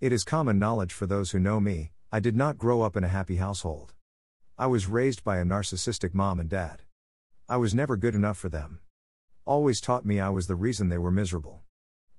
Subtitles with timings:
[0.00, 3.02] It is common knowledge for those who know me, I did not grow up in
[3.02, 3.94] a happy household.
[4.56, 6.82] I was raised by a narcissistic mom and dad.
[7.48, 8.78] I was never good enough for them.
[9.44, 11.62] Always taught me I was the reason they were miserable.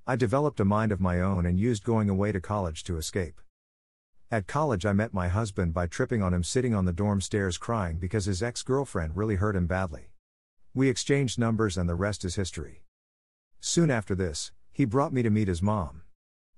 [0.05, 3.39] I developed a mind of my own and used going away to college to escape.
[4.29, 7.57] At college, I met my husband by tripping on him sitting on the dorm stairs
[7.57, 10.11] crying because his ex girlfriend really hurt him badly.
[10.73, 12.83] We exchanged numbers, and the rest is history.
[13.61, 15.98] Soon after this, he brought me to meet his mom.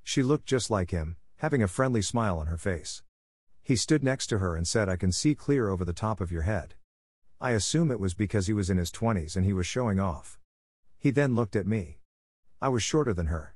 [0.03, 3.03] She looked just like him, having a friendly smile on her face.
[3.63, 6.31] He stood next to her and said, I can see clear over the top of
[6.31, 6.75] your head.
[7.39, 10.39] I assume it was because he was in his 20s and he was showing off.
[10.97, 11.99] He then looked at me.
[12.61, 13.55] I was shorter than her.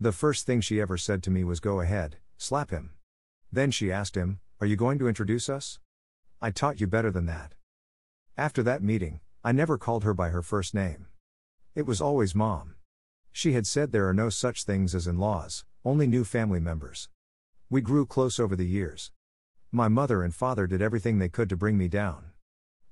[0.00, 2.90] The first thing she ever said to me was, Go ahead, slap him.
[3.50, 5.78] Then she asked him, Are you going to introduce us?
[6.40, 7.54] I taught you better than that.
[8.36, 11.06] After that meeting, I never called her by her first name.
[11.74, 12.74] It was always mom.
[13.30, 17.08] She had said there are no such things as in laws, only new family members.
[17.68, 19.10] We grew close over the years.
[19.72, 22.26] My mother and father did everything they could to bring me down.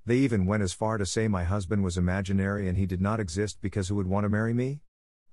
[0.05, 3.20] They even went as far to say my husband was imaginary and he did not
[3.20, 4.80] exist because who would want to marry me?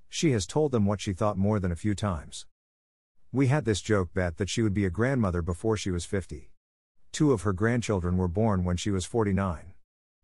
[0.08, 2.46] She has told them what she thought more than a few times.
[3.32, 6.52] We had this joke bet that she would be a grandmother before she was 50.
[7.12, 9.74] Two of her grandchildren were born when she was 49.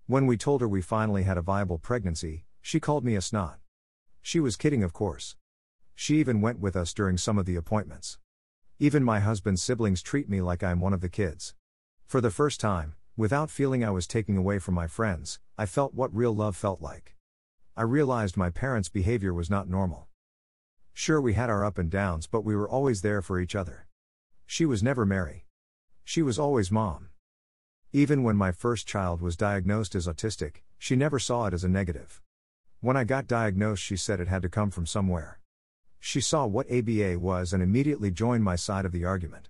[0.05, 3.57] When we told her we finally had a viable pregnancy, she called me a snot.
[4.21, 5.35] She was kidding, of course.
[5.95, 8.17] She even went with us during some of the appointments.
[8.79, 11.53] Even my husband's siblings treat me like I'm one of the kids.
[12.05, 15.93] For the first time, without feeling I was taking away from my friends, I felt
[15.93, 17.15] what real love felt like.
[17.77, 20.07] I realized my parents' behavior was not normal.
[20.93, 23.87] Sure, we had our up and downs, but we were always there for each other.
[24.45, 25.45] She was never Mary.
[26.03, 27.09] She was always mom.
[27.91, 31.69] Even when my first child was diagnosed as autistic, she never saw it as a
[31.69, 32.21] negative.
[32.79, 35.39] When I got diagnosed, she said it had to come from somewhere.
[36.05, 39.47] She saw what ABA was and immediately joined my side of the argument.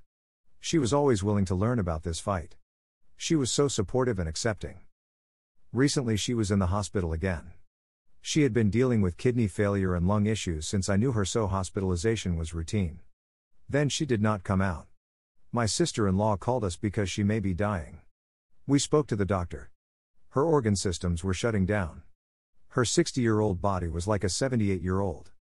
[0.59, 2.57] She was always willing to learn about this fight.
[3.17, 4.81] She was so supportive and accepting.
[5.71, 7.53] Recently, she was in the hospital again.
[8.21, 11.47] She had been dealing with kidney failure and lung issues since I knew her, so
[11.47, 12.99] hospitalization was routine.
[13.67, 14.85] Then she did not come out.
[15.51, 18.01] My sister in law called us because she may be dying.
[18.67, 19.71] We spoke to the doctor.
[20.29, 22.03] Her organ systems were shutting down.
[22.69, 25.32] Her 60 year old body was like a 78 year old.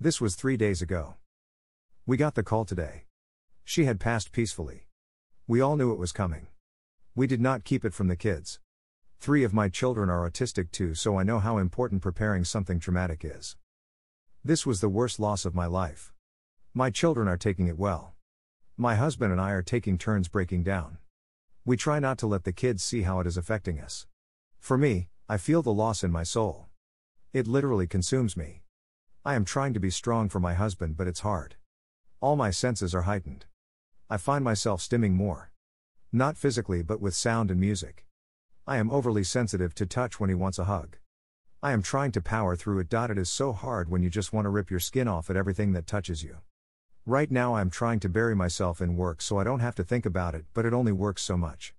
[0.00, 1.16] This was three days ago.
[2.06, 3.06] We got the call today.
[3.64, 4.86] She had passed peacefully.
[5.48, 6.46] We all knew it was coming.
[7.16, 8.60] We did not keep it from the kids.
[9.18, 13.24] Three of my children are autistic too, so I know how important preparing something traumatic
[13.24, 13.56] is.
[14.44, 16.12] This was the worst loss of my life.
[16.72, 18.14] My children are taking it well.
[18.76, 20.98] My husband and I are taking turns breaking down.
[21.64, 24.06] We try not to let the kids see how it is affecting us.
[24.60, 26.68] For me, I feel the loss in my soul.
[27.32, 28.62] It literally consumes me.
[29.28, 31.56] I am trying to be strong for my husband, but it's hard.
[32.22, 33.44] All my senses are heightened.
[34.08, 35.50] I find myself stimming more.
[36.10, 38.06] Not physically, but with sound and music.
[38.66, 40.96] I am overly sensitive to touch when he wants a hug.
[41.62, 42.90] I am trying to power through it.
[42.90, 45.74] It is so hard when you just want to rip your skin off at everything
[45.74, 46.38] that touches you.
[47.04, 50.06] Right now, I'm trying to bury myself in work so I don't have to think
[50.06, 51.74] about it, but it only works so much.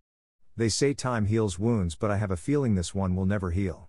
[0.56, 3.89] They say time heals wounds, but I have a feeling this one will never heal.